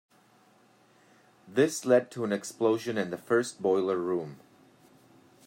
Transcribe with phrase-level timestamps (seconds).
[1.47, 4.39] This led to an explosion in the first boiler room.